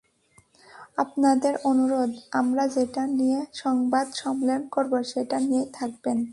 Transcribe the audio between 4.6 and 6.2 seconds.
করব, সেটা নিয়েই থাকবেন।